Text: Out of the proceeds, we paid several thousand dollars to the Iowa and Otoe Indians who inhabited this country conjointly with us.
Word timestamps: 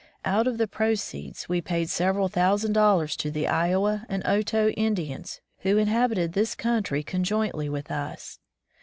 Out 0.25 0.47
of 0.47 0.57
the 0.57 0.65
proceeds, 0.67 1.47
we 1.47 1.61
paid 1.61 1.87
several 1.87 2.27
thousand 2.27 2.73
dollars 2.73 3.15
to 3.17 3.29
the 3.29 3.47
Iowa 3.47 4.03
and 4.09 4.23
Otoe 4.23 4.73
Indians 4.75 5.41
who 5.59 5.77
inhabited 5.77 6.33
this 6.33 6.55
country 6.55 7.03
conjointly 7.03 7.69
with 7.69 7.91
us. 7.91 8.39